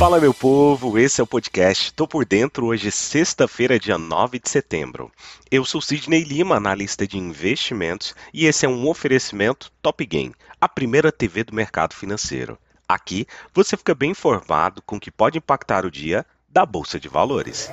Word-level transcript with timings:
Fala 0.00 0.18
meu 0.18 0.32
povo, 0.32 0.98
esse 0.98 1.20
é 1.20 1.24
o 1.24 1.26
podcast 1.26 1.92
Tô 1.92 2.08
por 2.08 2.24
Dentro, 2.24 2.64
hoje 2.64 2.90
sexta-feira, 2.90 3.78
dia 3.78 3.98
9 3.98 4.38
de 4.38 4.48
setembro. 4.48 5.12
Eu 5.50 5.62
sou 5.62 5.78
Sidney 5.82 6.22
Lima, 6.22 6.56
analista 6.56 7.06
de 7.06 7.18
investimentos, 7.18 8.14
e 8.32 8.46
esse 8.46 8.64
é 8.64 8.68
um 8.68 8.88
oferecimento 8.88 9.70
Top 9.82 10.02
Game, 10.06 10.34
a 10.58 10.66
primeira 10.66 11.12
TV 11.12 11.44
do 11.44 11.54
mercado 11.54 11.94
financeiro. 11.94 12.56
Aqui 12.88 13.26
você 13.52 13.76
fica 13.76 13.94
bem 13.94 14.12
informado 14.12 14.80
com 14.80 14.96
o 14.96 15.00
que 15.00 15.10
pode 15.10 15.36
impactar 15.36 15.84
o 15.84 15.90
dia 15.90 16.24
da 16.48 16.64
Bolsa 16.64 16.98
de 16.98 17.06
Valores. 17.06 17.70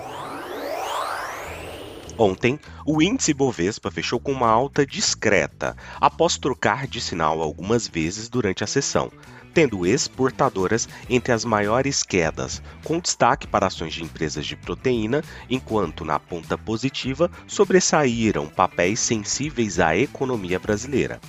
Ontem, 2.17 2.59
o 2.85 3.01
índice 3.01 3.33
Bovespa 3.33 3.89
fechou 3.89 4.19
com 4.19 4.33
uma 4.33 4.49
alta 4.49 4.85
discreta, 4.85 5.77
após 6.01 6.37
trocar 6.37 6.87
de 6.87 6.99
sinal 6.99 7.41
algumas 7.41 7.87
vezes 7.87 8.27
durante 8.27 8.65
a 8.65 8.67
sessão, 8.67 9.11
tendo 9.57 9.87
exportadoras 9.87 10.87
entre 11.09 11.33
as 11.33 11.43
maiores 11.43 12.03
quedas, 12.03 12.61
com 12.83 12.99
destaque 12.99 13.47
para 13.47 13.65
ações 13.65 13.91
de 13.91 14.03
empresas 14.03 14.45
de 14.45 14.55
proteína, 14.55 15.23
enquanto 15.49 16.05
na 16.05 16.19
ponta 16.19 16.55
positiva 16.55 17.27
sobressaíram 17.47 18.45
papéis 18.45 18.99
sensíveis 18.99 19.79
à 19.79 19.97
economia 19.97 20.59
brasileira. 20.59 21.19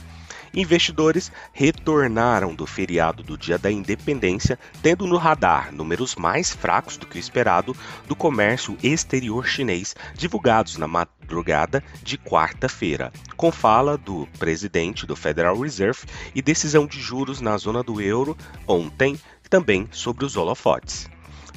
Investidores 0.55 1.30
retornaram 1.52 2.55
do 2.55 2.66
feriado 2.66 3.23
do 3.23 3.37
Dia 3.37 3.59
da 3.59 3.70
Independência, 3.70 4.59
tendo 4.83 5.06
no 5.06 5.16
radar 5.16 5.73
números 5.73 6.15
mais 6.16 6.51
fracos 6.51 6.97
do 6.97 7.06
que 7.06 7.19
o 7.19 7.20
esperado 7.20 7.77
do 8.06 8.16
comércio 8.16 8.77
exterior 8.83 9.47
chinês, 9.47 9.95
divulgados 10.15 10.77
na 10.77 10.89
madrugada 10.89 11.83
de 12.03 12.16
quarta-feira, 12.16 13.12
com 13.37 13.53
fala 13.53 13.97
do 13.97 14.27
presidente 14.39 15.06
do 15.06 15.15
Federal 15.15 15.59
Reserve 15.59 16.06
e 16.34 16.41
decisão 16.41 16.87
de 16.87 17.01
juros 17.01 17.41
na 17.41 17.56
zona 17.56 17.83
do 17.83 18.01
euro 18.01 18.36
ontem, 18.67 19.19
também 19.48 19.89
sobre 19.91 20.25
os 20.25 20.36
holofotes. 20.36 21.08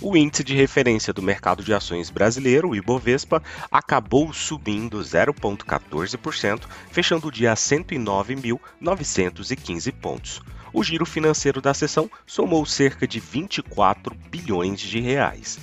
O 0.03 0.17
índice 0.17 0.43
de 0.43 0.55
referência 0.55 1.13
do 1.13 1.21
mercado 1.21 1.63
de 1.63 1.75
ações 1.75 2.09
brasileiro, 2.09 2.69
o 2.69 2.75
Ibovespa, 2.75 3.39
acabou 3.69 4.33
subindo 4.33 4.97
0,14%, 4.97 6.63
fechando 6.89 7.27
o 7.27 7.31
dia 7.31 7.51
a 7.51 7.55
109.915 7.55 9.93
pontos. 9.93 10.41
O 10.73 10.83
giro 10.83 11.05
financeiro 11.05 11.61
da 11.61 11.75
sessão 11.75 12.09
somou 12.25 12.65
cerca 12.65 13.07
de 13.07 13.19
24 13.19 14.15
bilhões 14.15 14.79
de 14.79 14.99
reais. 14.99 15.59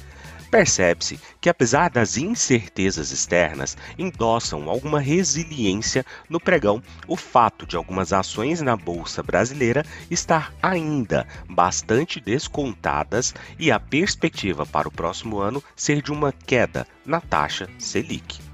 Percebe-se 0.51 1.21
que, 1.41 1.49
apesar 1.49 1.91
das 1.91 2.17
incertezas 2.17 3.13
externas, 3.13 3.77
endossam 3.99 4.69
alguma 4.69 4.99
resiliência 4.99 6.05
no 6.29 6.41
pregão 6.41 6.83
o 7.07 7.17
fato 7.17 7.67
de 7.67 7.77
algumas 7.77 8.13
ações 8.13 8.63
na 8.63 8.77
Bolsa 8.77 9.23
Brasileira 9.23 9.85
estar 10.11 10.55
ainda 10.63 11.27
bastante 11.49 12.21
descontadas 12.21 13.35
e 13.59 13.71
a 13.71 13.79
perspectiva 13.79 14.65
para 14.65 14.89
o 14.89 14.93
próximo 14.93 15.39
ano 15.39 15.63
ser 15.77 16.01
de 16.01 16.11
uma 16.11 16.33
queda 16.33 16.87
na 17.05 17.21
taxa 17.21 17.69
Selic. 17.79 18.48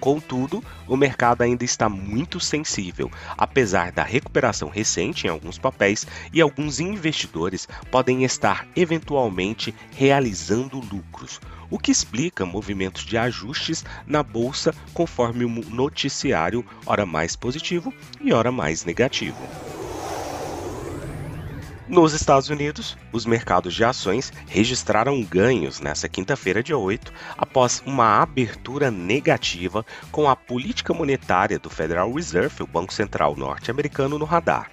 Contudo, 0.00 0.62
o 0.86 0.96
mercado 0.96 1.42
ainda 1.42 1.64
está 1.64 1.88
muito 1.88 2.38
sensível, 2.38 3.10
apesar 3.36 3.90
da 3.92 4.02
recuperação 4.02 4.68
recente 4.68 5.26
em 5.26 5.30
alguns 5.30 5.58
papéis 5.58 6.06
e 6.32 6.40
alguns 6.40 6.80
investidores 6.80 7.68
podem 7.90 8.24
estar 8.24 8.66
eventualmente 8.76 9.74
realizando 9.92 10.78
lucros, 10.78 11.40
o 11.70 11.78
que 11.78 11.90
explica 11.90 12.46
movimentos 12.46 13.04
de 13.04 13.16
ajustes 13.16 13.84
na 14.06 14.22
bolsa 14.22 14.74
conforme 14.92 15.44
o 15.44 15.48
noticiário, 15.48 16.64
ora 16.84 17.04
mais 17.04 17.34
positivo 17.34 17.92
e 18.20 18.32
ora 18.32 18.52
mais 18.52 18.84
negativo. 18.84 19.65
Nos 21.88 22.12
Estados 22.12 22.50
Unidos, 22.50 22.96
os 23.12 23.24
mercados 23.24 23.72
de 23.72 23.84
ações 23.84 24.32
registraram 24.48 25.22
ganhos 25.22 25.78
nesta 25.78 26.08
quinta-feira, 26.08 26.60
dia 26.60 26.76
8, 26.76 27.12
após 27.38 27.80
uma 27.86 28.20
abertura 28.20 28.90
negativa 28.90 29.86
com 30.10 30.28
a 30.28 30.34
política 30.34 30.92
monetária 30.92 31.60
do 31.60 31.70
Federal 31.70 32.12
Reserve, 32.12 32.64
o 32.64 32.66
Banco 32.66 32.92
Central 32.92 33.36
norte-americano, 33.36 34.18
no 34.18 34.24
radar. 34.24 34.68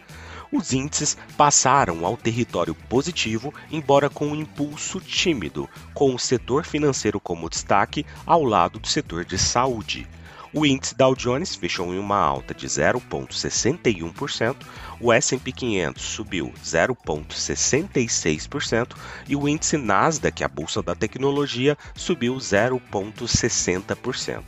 Os 0.51 0.73
índices 0.73 1.15
passaram 1.37 2.03
ao 2.03 2.17
território 2.17 2.73
positivo, 2.73 3.53
embora 3.69 4.09
com 4.09 4.29
um 4.29 4.35
impulso 4.35 4.99
tímido, 4.99 5.69
com 5.93 6.15
o 6.15 6.19
setor 6.19 6.65
financeiro 6.65 7.19
como 7.19 7.49
destaque 7.49 8.03
ao 8.25 8.43
lado 8.43 8.79
do 8.79 8.87
setor 8.87 9.23
de 9.23 9.37
saúde. 9.37 10.07
O 10.55 10.67
índice 10.67 10.93
Dow 10.93 11.15
Jones 11.15 11.55
fechou 11.55 11.91
em 11.91 11.97
uma 11.97 12.15
alta 12.15 12.53
de 12.53 12.67
0,61%, 12.67 14.55
o 14.99 15.11
S&P 15.11 15.51
500 15.51 16.03
subiu 16.03 16.53
0,66% 16.63 18.95
e 19.27 19.35
o 19.35 19.49
índice 19.49 19.77
Nasdaq, 19.77 20.43
a 20.43 20.47
bolsa 20.47 20.83
da 20.83 20.93
tecnologia, 20.93 21.75
subiu 21.95 22.35
0,60%. 22.35 24.43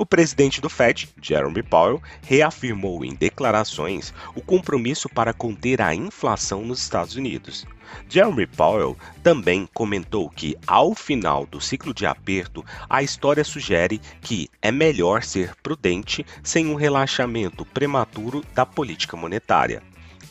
O 0.00 0.06
presidente 0.06 0.62
do 0.62 0.70
Fed, 0.70 1.10
Jeremy 1.20 1.62
Powell, 1.62 2.02
reafirmou 2.22 3.04
em 3.04 3.14
declarações 3.14 4.14
o 4.34 4.40
compromisso 4.40 5.10
para 5.10 5.34
conter 5.34 5.82
a 5.82 5.94
inflação 5.94 6.64
nos 6.64 6.80
Estados 6.80 7.16
Unidos. 7.16 7.66
Jeremy 8.08 8.46
Powell 8.46 8.96
também 9.22 9.68
comentou 9.74 10.30
que, 10.30 10.56
ao 10.66 10.94
final 10.94 11.44
do 11.44 11.60
ciclo 11.60 11.92
de 11.92 12.06
aperto, 12.06 12.64
a 12.88 13.02
história 13.02 13.44
sugere 13.44 14.00
que 14.22 14.48
é 14.62 14.72
melhor 14.72 15.22
ser 15.22 15.54
prudente 15.56 16.24
sem 16.42 16.66
um 16.66 16.76
relaxamento 16.76 17.66
prematuro 17.66 18.42
da 18.54 18.64
política 18.64 19.18
monetária 19.18 19.82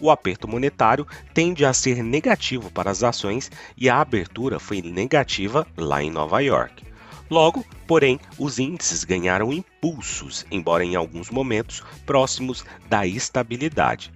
o 0.01 0.09
aperto 0.09 0.47
monetário 0.47 1.05
tende 1.33 1.65
a 1.65 1.73
ser 1.73 2.01
negativo 2.01 2.71
para 2.71 2.89
as 2.89 3.03
ações 3.03 3.51
e 3.75 3.89
a 3.89 3.99
abertura 3.99 4.57
foi 4.57 4.81
negativa 4.81 5.67
lá 5.75 6.01
em 6.01 6.09
Nova 6.09 6.39
York. 6.39 6.88
Logo, 7.29 7.63
porém, 7.85 8.19
os 8.37 8.57
índices 8.57 9.03
ganharam 9.03 9.53
impulsos, 9.53 10.45
embora 10.49 10.83
em 10.83 10.95
alguns 10.95 11.29
momentos 11.29 11.83
próximos 12.05 12.65
da 12.89 13.05
estabilidade. 13.05 14.11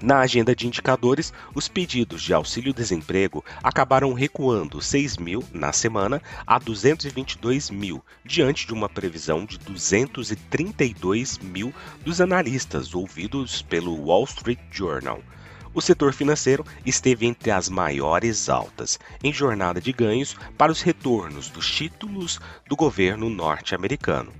Na 0.00 0.20
agenda 0.20 0.54
de 0.54 0.64
indicadores, 0.64 1.32
os 1.52 1.66
pedidos 1.66 2.22
de 2.22 2.32
auxílio-desemprego 2.32 3.44
acabaram 3.60 4.12
recuando 4.12 4.80
6 4.80 5.16
mil 5.16 5.42
na 5.52 5.72
semana 5.72 6.22
a 6.46 6.56
222 6.60 7.68
mil, 7.70 8.04
diante 8.24 8.64
de 8.64 8.72
uma 8.72 8.88
previsão 8.88 9.44
de 9.44 9.58
232 9.58 11.38
mil 11.38 11.74
dos 12.04 12.20
analistas 12.20 12.94
ouvidos 12.94 13.60
pelo 13.60 14.04
Wall 14.04 14.22
Street 14.22 14.60
Journal 14.70 15.20
o 15.78 15.80
setor 15.80 16.12
financeiro 16.12 16.66
esteve 16.84 17.24
entre 17.24 17.52
as 17.52 17.68
maiores 17.68 18.48
altas, 18.48 18.98
em 19.22 19.32
jornada 19.32 19.80
de 19.80 19.92
ganhos 19.92 20.36
para 20.56 20.72
os 20.72 20.82
retornos 20.82 21.48
dos 21.50 21.70
títulos 21.70 22.40
do 22.68 22.74
governo 22.74 23.30
norte-americano. 23.30 24.32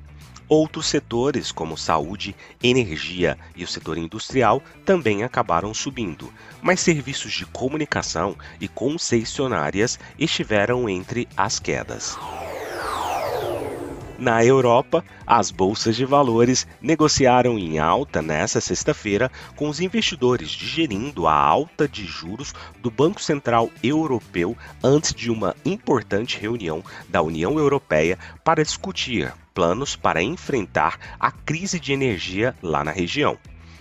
Outros 0.48 0.87
setores, 0.87 1.53
como 1.53 1.78
saúde, 1.78 2.34
energia 2.60 3.38
e 3.54 3.62
o 3.62 3.69
setor 3.69 3.98
industrial, 3.98 4.60
também 4.84 5.22
acabaram 5.22 5.72
subindo, 5.72 6.32
mas 6.60 6.81
serviços 6.81 7.32
de 7.32 7.47
comunicação 7.47 8.37
e 8.60 8.66
concessionárias 8.66 9.97
estiveram 10.19 10.88
entre 10.88 11.28
as 11.37 11.60
quedas. 11.60 12.19
Na 14.19 14.45
Europa, 14.45 15.05
as 15.25 15.53
bolsas 15.53 15.95
de 15.95 16.05
valores 16.05 16.67
negociaram 16.83 17.56
em 17.56 17.79
alta 17.79 18.21
nesta 18.21 18.61
sexta-feira, 18.61 19.31
com 19.55 19.69
os 19.69 19.79
investidores 19.79 20.51
digerindo 20.51 21.29
a 21.29 21.33
alta 21.33 21.87
de 21.87 22.05
juros 22.05 22.53
do 22.81 22.91
Banco 22.91 23.23
Central 23.23 23.71
Europeu 23.81 24.57
antes 24.83 25.15
de 25.15 25.31
uma 25.31 25.55
importante 25.65 26.37
reunião 26.37 26.83
da 27.09 27.23
União 27.23 27.57
Europeia 27.61 28.19
para 28.43 28.65
discutir 28.65 29.33
planos 29.55 29.95
para 29.95 30.21
enfrentar 30.21 30.99
a 31.21 31.31
crise 31.31 31.78
de 31.78 31.93
energia 31.93 32.57
lá 32.61 32.83
na 32.83 32.91
região. 32.91 33.39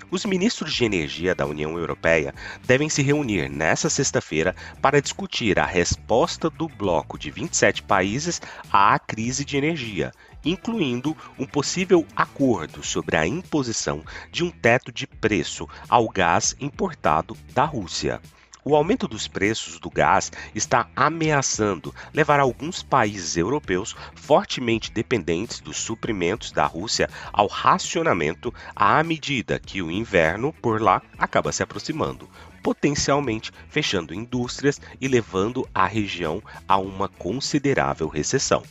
Os 0.09 0.23
ministros 0.23 0.73
de 0.73 0.85
energia 0.85 1.35
da 1.35 1.45
União 1.45 1.77
Europeia 1.77 2.33
devem 2.65 2.87
se 2.87 3.01
reunir 3.01 3.49
nesta 3.49 3.89
sexta-feira 3.89 4.55
para 4.81 5.01
discutir 5.01 5.59
a 5.59 5.65
resposta 5.65 6.49
do 6.49 6.69
bloco 6.69 7.19
de 7.19 7.29
27 7.29 7.83
países 7.83 8.41
à 8.71 8.97
crise 8.97 9.43
de 9.43 9.57
energia, 9.57 10.13
incluindo 10.45 11.15
um 11.37 11.45
possível 11.45 12.05
acordo 12.15 12.81
sobre 12.81 13.17
a 13.17 13.27
imposição 13.27 14.01
de 14.31 14.45
um 14.45 14.49
teto 14.49 14.93
de 14.93 15.05
preço 15.05 15.67
ao 15.89 16.07
gás 16.07 16.55
importado 16.57 17.35
da 17.53 17.65
Rússia. 17.65 18.21
O 18.69 18.75
aumento 18.75 19.07
dos 19.07 19.29
preços 19.29 19.79
do 19.79 19.89
gás 19.89 20.29
está 20.53 20.89
ameaçando 20.93 21.95
levar 22.13 22.37
alguns 22.37 22.83
países 22.83 23.37
europeus 23.37 23.95
fortemente 24.13 24.91
dependentes 24.91 25.61
dos 25.61 25.77
suprimentos 25.77 26.51
da 26.51 26.65
Rússia 26.65 27.09
ao 27.31 27.47
racionamento 27.47 28.53
à 28.75 29.01
medida 29.05 29.57
que 29.57 29.81
o 29.81 29.89
inverno 29.89 30.51
por 30.51 30.81
lá 30.81 31.01
acaba 31.17 31.53
se 31.53 31.63
aproximando, 31.63 32.29
potencialmente 32.61 33.53
fechando 33.69 34.13
indústrias 34.13 34.81
e 34.99 35.07
levando 35.07 35.65
a 35.73 35.87
região 35.87 36.43
a 36.67 36.77
uma 36.77 37.07
considerável 37.07 38.09
recessão. 38.09 38.63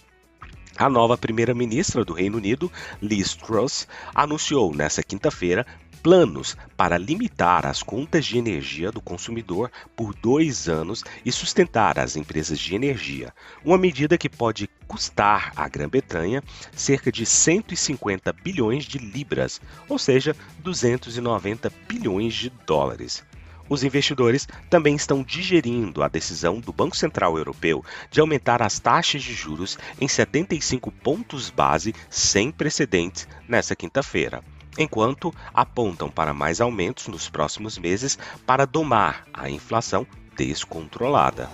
A 0.79 0.91
nova 0.91 1.17
primeira-ministra 1.17 2.05
do 2.05 2.13
Reino 2.13 2.37
Unido, 2.37 2.71
Liz 3.01 3.35
Truss, 3.35 3.89
anunciou 4.15 4.75
nesta 4.75 5.03
quinta-feira 5.03 5.67
planos 6.03 6.57
para 6.77 6.99
limitar 6.99 7.67
as 7.67 7.83
contas 7.83 8.25
de 8.25 8.39
energia 8.39 8.93
do 8.93 9.01
consumidor 9.01 9.71
por 9.97 10.15
dois 10.15 10.69
anos 10.69 11.03
e 11.25 11.33
sustentar 11.33 11.99
as 11.99 12.17
empresas 12.17 12.59
de 12.59 12.75
energia, 12.75 13.33
uma 13.65 13.79
medida 13.79 14.19
que 14.19 14.29
pode 14.29 14.69
custar 14.87 15.53
à 15.57 15.69
Grã-Bretanha 15.69 16.43
cerca 16.75 17.11
de 17.11 17.27
150 17.27 18.33
bilhões 18.33 18.85
de 18.85 18.99
libras, 18.99 19.61
ou 19.89 19.99
seja, 19.99 20.37
290 20.61 21.73
bilhões 21.89 22.35
de 22.35 22.51
dólares. 22.67 23.25
Os 23.69 23.83
investidores 23.83 24.47
também 24.71 24.95
estão 24.95 25.25
digerindo 25.25 26.03
a 26.03 26.09
decisão 26.09 26.61
do 26.61 26.73
Banco 26.73 26.97
Central 26.97 27.37
Europeu 27.37 27.85
de 28.11 28.21
aumentar 28.21 28.63
as 28.63 28.79
taxas 28.79 29.23
de 29.23 29.35
juros 29.35 29.77
em 30.01 30.07
75 30.07 30.93
pontos 30.93 31.51
base 31.51 31.93
sem 32.09 32.53
precedentes 32.53 33.27
nesta 33.49 33.75
quinta-feira 33.75 34.43
enquanto 34.79 35.35
apontam 35.53 36.11
para 36.11 36.35
mais 36.35 36.61
aumentos 36.61 37.09
nos 37.09 37.29
próximos 37.29 37.79
meses 37.79 38.19
para 38.47 38.67
domar 38.67 39.25
a 39.33 39.51
inflação 39.51 40.07
descontrolada. 40.37 41.49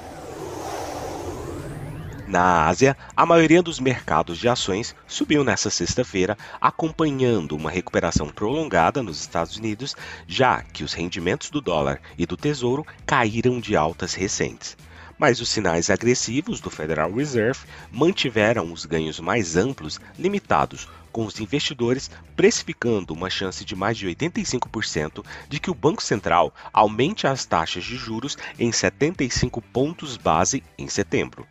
Na 2.27 2.67
Ásia, 2.67 2.97
a 3.15 3.27
maioria 3.27 3.63
dos 3.63 3.79
mercados 3.79 4.39
de 4.39 4.49
ações 4.49 4.95
subiu 5.07 5.45
nesta 5.45 5.69
sexta-feira, 5.69 6.39
acompanhando 6.61 7.55
uma 7.55 7.71
recuperação 7.71 8.29
prolongada 8.29 9.03
nos 9.03 9.21
Estados 9.21 9.57
Unidos, 9.57 9.95
já 10.27 10.63
que 10.63 10.83
os 10.83 10.95
rendimentos 10.95 11.51
do 11.51 11.61
dólar 11.61 12.01
e 12.17 12.25
do 12.25 12.37
tesouro 12.37 12.87
caíram 13.05 13.61
de 13.61 13.77
altas 13.77 14.15
recentes 14.15 14.77
mas 15.23 15.41
os 15.41 15.51
sinais 15.51 15.89
agressivos 15.89 16.61
do 16.61 16.69
Federal 16.69 17.13
Reserve 17.13 17.61
mantiveram 17.93 18.73
os 18.73 18.85
ganhos 18.85 19.21
mais 19.21 19.55
amplos 19.57 20.01
limitados, 20.19 20.89
com 21.13 21.25
os 21.25 21.39
investidores 21.39 22.11
precificando 22.35 23.15
uma 23.15 23.31
chance 23.31 23.65
de 23.65 23.77
mais 23.77 23.97
de 23.97 24.09
85% 24.09 25.25
de 25.49 25.61
que 25.61 25.71
o 25.71 25.75
Banco 25.77 26.03
Central 26.03 26.53
aumente 26.73 27.25
as 27.29 27.47
taxas 27.47 27.85
de 27.85 27.95
juros 27.95 28.37
em 28.59 28.73
75 28.73 29.63
pontos 29.63 30.17
base 30.17 30.65
em 30.77 30.89
setembro. 30.89 31.47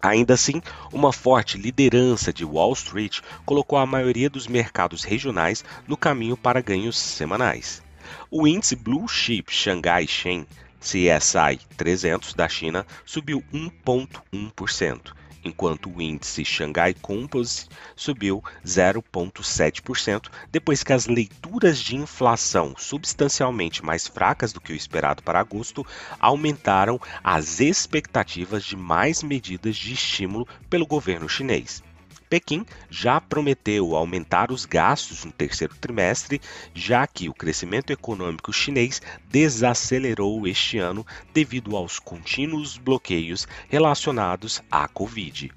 Ainda 0.00 0.34
assim, 0.34 0.62
uma 0.92 1.12
forte 1.12 1.58
liderança 1.58 2.32
de 2.32 2.44
Wall 2.44 2.74
Street 2.74 3.18
colocou 3.44 3.76
a 3.76 3.86
maioria 3.86 4.30
dos 4.30 4.46
mercados 4.46 5.02
regionais 5.02 5.64
no 5.84 5.96
caminho 5.96 6.36
para 6.36 6.62
ganhos 6.62 6.96
semanais. 6.96 7.82
O 8.30 8.46
índice 8.46 8.76
Blue 8.76 9.08
Chip 9.08 9.52
Shanghai 9.52 10.06
Shen 10.06 10.46
CSI 10.80 11.58
300 11.76 12.34
da 12.34 12.48
China 12.48 12.86
subiu 13.04 13.42
1,1%, 13.52 15.12
enquanto 15.44 15.90
o 15.90 16.00
índice 16.00 16.44
Shanghai 16.44 16.94
Composite 16.94 17.68
subiu 17.96 18.42
0,7%, 18.64 20.28
depois 20.50 20.82
que 20.82 20.92
as 20.92 21.06
leituras 21.06 21.78
de 21.78 21.96
inflação 21.96 22.74
substancialmente 22.76 23.84
mais 23.84 24.06
fracas 24.06 24.52
do 24.52 24.60
que 24.60 24.72
o 24.72 24.76
esperado 24.76 25.22
para 25.22 25.40
agosto 25.40 25.84
aumentaram 26.20 27.00
as 27.22 27.60
expectativas 27.60 28.64
de 28.64 28.76
mais 28.76 29.22
medidas 29.22 29.76
de 29.76 29.92
estímulo 29.92 30.46
pelo 30.70 30.86
governo 30.86 31.28
chinês. 31.28 31.82
Pequim 32.28 32.66
já 32.90 33.20
prometeu 33.20 33.96
aumentar 33.96 34.52
os 34.52 34.64
gastos 34.66 35.24
no 35.24 35.32
terceiro 35.32 35.74
trimestre, 35.74 36.40
já 36.74 37.06
que 37.06 37.28
o 37.28 37.34
crescimento 37.34 37.90
econômico 37.90 38.52
chinês 38.52 39.00
desacelerou 39.30 40.46
este 40.46 40.78
ano 40.78 41.06
devido 41.32 41.76
aos 41.76 41.98
contínuos 41.98 42.76
bloqueios 42.76 43.48
relacionados 43.68 44.62
à 44.70 44.86
Covid. 44.86 45.50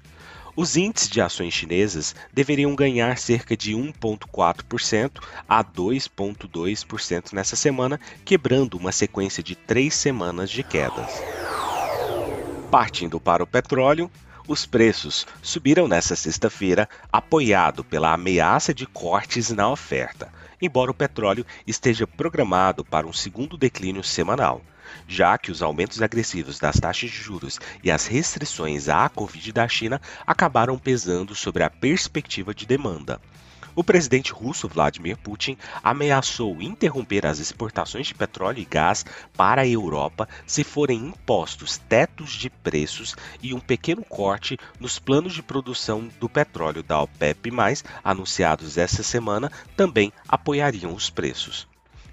Os 0.54 0.76
índices 0.76 1.08
de 1.08 1.20
ações 1.20 1.54
chinesas 1.54 2.14
deveriam 2.32 2.74
ganhar 2.74 3.16
cerca 3.16 3.56
de 3.56 3.72
1,4% 3.72 5.22
a 5.48 5.64
2,2% 5.64 7.32
nessa 7.32 7.56
semana, 7.56 7.98
quebrando 8.22 8.74
uma 8.74 8.92
sequência 8.92 9.42
de 9.42 9.56
três 9.56 9.94
semanas 9.94 10.50
de 10.50 10.62
quedas. 10.62 11.22
Partindo 12.70 13.18
para 13.18 13.42
o 13.42 13.46
petróleo, 13.46 14.10
os 14.48 14.66
preços 14.66 15.26
subiram 15.42 15.86
nesta 15.86 16.16
sexta-feira, 16.16 16.88
apoiado 17.12 17.84
pela 17.84 18.12
ameaça 18.12 18.74
de 18.74 18.86
cortes 18.86 19.50
na 19.50 19.68
oferta, 19.70 20.32
embora 20.60 20.90
o 20.90 20.94
petróleo 20.94 21.46
esteja 21.66 22.06
programado 22.06 22.84
para 22.84 23.06
um 23.06 23.12
segundo 23.12 23.56
declínio 23.56 24.02
semanal, 24.02 24.62
já 25.06 25.38
que 25.38 25.50
os 25.50 25.62
aumentos 25.62 26.02
agressivos 26.02 26.58
das 26.58 26.78
taxas 26.78 27.10
de 27.10 27.16
juros 27.16 27.58
e 27.82 27.90
as 27.90 28.06
restrições 28.06 28.88
à 28.88 29.08
Covid 29.08 29.52
da 29.52 29.68
China 29.68 30.00
acabaram 30.26 30.78
pesando 30.78 31.34
sobre 31.34 31.62
a 31.62 31.70
perspectiva 31.70 32.54
de 32.54 32.66
demanda. 32.66 33.20
O 33.74 33.82
presidente 33.82 34.34
russo 34.34 34.68
Vladimir 34.68 35.16
Putin 35.16 35.56
ameaçou 35.82 36.60
interromper 36.60 37.24
as 37.24 37.38
exportações 37.38 38.06
de 38.06 38.14
petróleo 38.14 38.58
e 38.58 38.66
gás 38.66 39.02
para 39.34 39.62
a 39.62 39.66
Europa 39.66 40.28
se 40.46 40.62
forem 40.62 40.98
impostos 40.98 41.78
tetos 41.78 42.32
de 42.32 42.50
preços 42.50 43.16
e 43.42 43.54
um 43.54 43.60
pequeno 43.60 44.04
corte 44.04 44.58
nos 44.78 44.98
planos 44.98 45.32
de 45.32 45.42
produção 45.42 46.06
do 46.20 46.28
petróleo 46.28 46.82
da 46.82 47.00
OPEP+, 47.00 47.50
anunciados 48.04 48.76
essa 48.76 49.02
semana, 49.02 49.50
também 49.74 50.12
apoiariam 50.28 50.92
os 50.92 51.08
preços. 51.08 51.66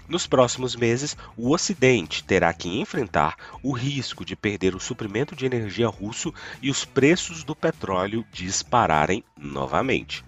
Nos 0.08 0.26
próximos 0.26 0.74
meses, 0.74 1.14
o 1.36 1.52
Ocidente 1.52 2.24
terá 2.24 2.54
que 2.54 2.80
enfrentar 2.80 3.36
o 3.62 3.72
risco 3.72 4.24
de 4.24 4.34
perder 4.34 4.74
o 4.74 4.80
suprimento 4.80 5.36
de 5.36 5.44
energia 5.44 5.88
russo 5.88 6.32
e 6.62 6.70
os 6.70 6.86
preços 6.86 7.44
do 7.44 7.54
petróleo 7.54 8.24
dispararem 8.32 9.22
novamente 9.38 10.24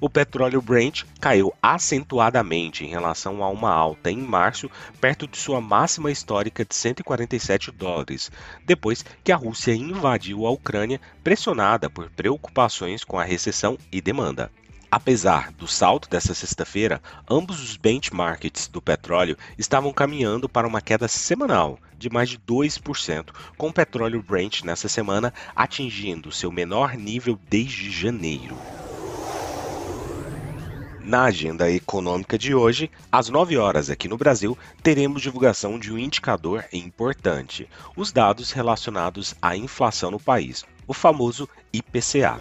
o 0.00 0.10
petróleo 0.10 0.60
Brent 0.60 1.04
caiu 1.20 1.54
acentuadamente 1.62 2.84
em 2.84 2.88
relação 2.88 3.42
a 3.42 3.48
uma 3.48 3.70
alta 3.70 4.10
em 4.10 4.18
março, 4.18 4.70
perto 5.00 5.26
de 5.26 5.38
sua 5.38 5.60
máxima 5.60 6.10
histórica 6.10 6.64
de 6.64 6.74
147 6.74 7.70
dólares, 7.70 8.30
depois 8.64 9.04
que 9.24 9.32
a 9.32 9.36
Rússia 9.36 9.74
invadiu 9.74 10.46
a 10.46 10.50
Ucrânia, 10.50 11.00
pressionada 11.24 11.88
por 11.88 12.10
preocupações 12.10 13.04
com 13.04 13.18
a 13.18 13.24
recessão 13.24 13.78
e 13.90 14.00
demanda. 14.00 14.50
Apesar 14.90 15.50
do 15.52 15.66
salto 15.66 16.08
dessa 16.08 16.32
sexta-feira, 16.32 17.02
ambos 17.28 17.60
os 17.60 17.76
benchmarks 17.76 18.68
do 18.68 18.80
petróleo 18.80 19.36
estavam 19.58 19.92
caminhando 19.92 20.48
para 20.48 20.66
uma 20.66 20.80
queda 20.80 21.08
semanal 21.08 21.78
de 21.98 22.08
mais 22.08 22.28
de 22.28 22.38
2%, 22.38 23.30
com 23.58 23.68
o 23.68 23.72
petróleo 23.72 24.22
Brent 24.22 24.62
nessa 24.62 24.88
semana 24.88 25.34
atingindo 25.54 26.30
seu 26.30 26.52
menor 26.52 26.94
nível 26.96 27.38
desde 27.48 27.90
janeiro. 27.90 28.56
Na 31.06 31.26
agenda 31.26 31.70
econômica 31.70 32.36
de 32.36 32.52
hoje, 32.52 32.90
às 33.12 33.28
9 33.28 33.56
horas 33.56 33.88
aqui 33.88 34.08
no 34.08 34.16
Brasil, 34.16 34.58
teremos 34.82 35.22
divulgação 35.22 35.78
de 35.78 35.92
um 35.92 35.96
indicador 35.96 36.64
importante: 36.72 37.68
os 37.96 38.10
dados 38.10 38.50
relacionados 38.50 39.32
à 39.40 39.56
inflação 39.56 40.10
no 40.10 40.18
país, 40.18 40.64
o 40.84 40.92
famoso 40.92 41.48
IPCA. 41.72 42.40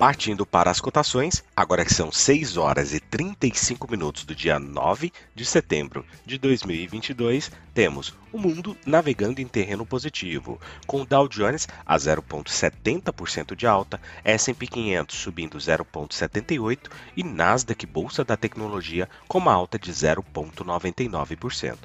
Partindo 0.00 0.44
para 0.46 0.70
as 0.70 0.80
cotações, 0.80 1.44
agora 1.54 1.84
que 1.84 1.92
são 1.92 2.10
6 2.10 2.56
horas 2.56 2.94
e 2.94 3.00
35 3.00 3.86
minutos 3.90 4.24
do 4.24 4.34
dia 4.34 4.58
9 4.58 5.12
de 5.34 5.44
setembro 5.44 6.06
de 6.24 6.38
2022, 6.38 7.52
temos 7.74 8.14
o 8.32 8.38
mundo 8.38 8.74
navegando 8.86 9.42
em 9.42 9.46
terreno 9.46 9.84
positivo, 9.84 10.58
com 10.86 11.02
o 11.02 11.04
Dow 11.04 11.28
Jones 11.28 11.68
a 11.84 11.98
0,70% 11.98 13.54
de 13.54 13.66
alta, 13.66 14.00
S&P 14.24 14.68
500 14.68 15.14
subindo 15.14 15.58
0,78% 15.58 16.90
e 17.14 17.22
Nasdaq 17.22 17.84
Bolsa 17.84 18.24
da 18.24 18.38
Tecnologia 18.38 19.06
com 19.28 19.36
uma 19.36 19.52
alta 19.52 19.78
de 19.78 19.92
0,99%. 19.92 21.76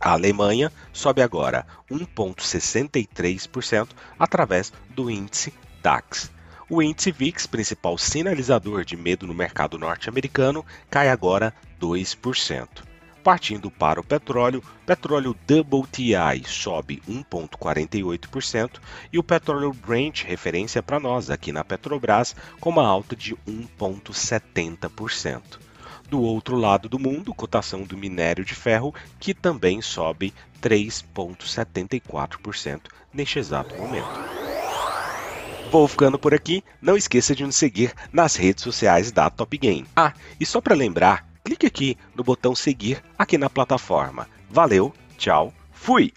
A 0.00 0.12
Alemanha 0.14 0.72
sobe 0.92 1.22
agora 1.22 1.64
1,63% 1.88 3.90
através 4.18 4.72
do 4.88 5.08
índice 5.08 5.54
DAX. 5.80 6.28
O 6.72 6.80
índice 6.80 7.10
VIX, 7.10 7.48
principal 7.48 7.98
sinalizador 7.98 8.84
de 8.84 8.96
medo 8.96 9.26
no 9.26 9.34
mercado 9.34 9.76
norte-americano, 9.76 10.64
cai 10.88 11.08
agora 11.08 11.52
2%. 11.80 12.68
Partindo 13.24 13.72
para 13.72 14.00
o 14.00 14.04
petróleo, 14.04 14.62
petróleo 14.86 15.36
WTI 15.50 16.44
sobe 16.46 17.02
1,48% 17.08 18.78
e 19.12 19.18
o 19.18 19.22
petróleo 19.24 19.72
Brent, 19.72 20.22
referência 20.22 20.80
para 20.80 21.00
nós 21.00 21.28
aqui 21.28 21.50
na 21.50 21.64
Petrobras, 21.64 22.36
com 22.60 22.70
uma 22.70 22.86
alta 22.86 23.16
de 23.16 23.34
1,70%. 23.48 25.42
Do 26.08 26.22
outro 26.22 26.56
lado 26.56 26.88
do 26.88 27.00
mundo, 27.00 27.34
cotação 27.34 27.82
do 27.82 27.96
minério 27.96 28.44
de 28.44 28.54
ferro, 28.54 28.94
que 29.18 29.34
também 29.34 29.82
sobe 29.82 30.32
3,74% 30.62 32.82
neste 33.12 33.40
exato 33.40 33.74
momento. 33.74 34.39
Vou 35.70 35.86
ficando 35.86 36.18
por 36.18 36.34
aqui. 36.34 36.64
Não 36.82 36.96
esqueça 36.96 37.32
de 37.32 37.44
nos 37.44 37.54
seguir 37.54 37.94
nas 38.12 38.34
redes 38.34 38.64
sociais 38.64 39.12
da 39.12 39.30
Top 39.30 39.56
Game. 39.56 39.86
Ah, 39.94 40.12
e 40.40 40.44
só 40.44 40.60
para 40.60 40.74
lembrar, 40.74 41.24
clique 41.44 41.64
aqui 41.64 41.96
no 42.12 42.24
botão 42.24 42.56
seguir 42.56 43.00
aqui 43.16 43.38
na 43.38 43.48
plataforma. 43.48 44.26
Valeu, 44.50 44.92
tchau, 45.16 45.54
fui! 45.72 46.12